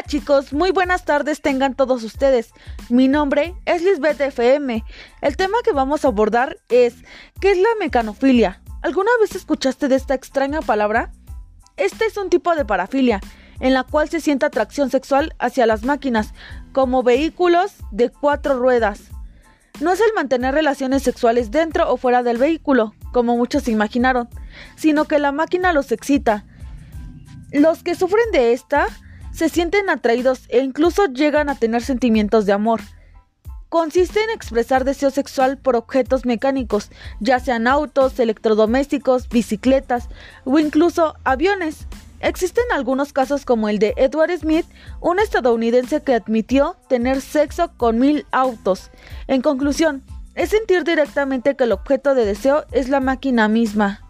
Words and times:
Hola 0.00 0.08
chicos, 0.08 0.54
muy 0.54 0.70
buenas 0.70 1.04
tardes 1.04 1.42
tengan 1.42 1.74
todos 1.74 2.02
ustedes. 2.04 2.54
Mi 2.88 3.06
nombre 3.06 3.54
es 3.66 3.82
Lisbeth 3.82 4.18
FM. 4.18 4.82
El 5.20 5.36
tema 5.36 5.58
que 5.62 5.72
vamos 5.72 6.06
a 6.06 6.08
abordar 6.08 6.56
es 6.70 6.94
¿qué 7.38 7.50
es 7.50 7.58
la 7.58 7.68
mecanofilia? 7.78 8.62
¿Alguna 8.80 9.10
vez 9.20 9.34
escuchaste 9.34 9.88
de 9.88 9.96
esta 9.96 10.14
extraña 10.14 10.62
palabra? 10.62 11.12
Este 11.76 12.06
es 12.06 12.16
un 12.16 12.30
tipo 12.30 12.54
de 12.54 12.64
parafilia 12.64 13.20
en 13.60 13.74
la 13.74 13.84
cual 13.84 14.08
se 14.08 14.22
siente 14.22 14.46
atracción 14.46 14.88
sexual 14.88 15.34
hacia 15.38 15.66
las 15.66 15.84
máquinas 15.84 16.32
como 16.72 17.02
vehículos 17.02 17.74
de 17.90 18.08
cuatro 18.08 18.58
ruedas. 18.58 19.02
No 19.80 19.92
es 19.92 20.00
el 20.00 20.14
mantener 20.14 20.54
relaciones 20.54 21.02
sexuales 21.02 21.50
dentro 21.50 21.92
o 21.92 21.98
fuera 21.98 22.22
del 22.22 22.38
vehículo, 22.38 22.94
como 23.12 23.36
muchos 23.36 23.68
imaginaron, 23.68 24.30
sino 24.76 25.04
que 25.04 25.18
la 25.18 25.30
máquina 25.30 25.74
los 25.74 25.92
excita. 25.92 26.46
Los 27.52 27.82
que 27.82 27.94
sufren 27.94 28.30
de 28.32 28.54
esta 28.54 28.86
se 29.40 29.48
sienten 29.48 29.88
atraídos 29.88 30.42
e 30.50 30.58
incluso 30.58 31.06
llegan 31.06 31.48
a 31.48 31.54
tener 31.54 31.80
sentimientos 31.80 32.44
de 32.44 32.52
amor. 32.52 32.82
Consiste 33.70 34.22
en 34.22 34.28
expresar 34.28 34.84
deseo 34.84 35.10
sexual 35.10 35.56
por 35.56 35.76
objetos 35.76 36.26
mecánicos, 36.26 36.90
ya 37.20 37.40
sean 37.40 37.66
autos, 37.66 38.20
electrodomésticos, 38.20 39.30
bicicletas 39.30 40.10
o 40.44 40.58
incluso 40.58 41.14
aviones. 41.24 41.86
Existen 42.20 42.64
algunos 42.70 43.14
casos 43.14 43.46
como 43.46 43.70
el 43.70 43.78
de 43.78 43.94
Edward 43.96 44.36
Smith, 44.36 44.66
un 45.00 45.18
estadounidense 45.18 46.02
que 46.02 46.16
admitió 46.16 46.76
tener 46.90 47.22
sexo 47.22 47.72
con 47.78 47.98
mil 47.98 48.26
autos. 48.32 48.90
En 49.26 49.40
conclusión, 49.40 50.02
es 50.34 50.50
sentir 50.50 50.84
directamente 50.84 51.56
que 51.56 51.64
el 51.64 51.72
objeto 51.72 52.14
de 52.14 52.26
deseo 52.26 52.66
es 52.72 52.90
la 52.90 53.00
máquina 53.00 53.48
misma. 53.48 54.09